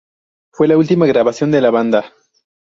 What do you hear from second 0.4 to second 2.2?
Fue la última grabación de la banda.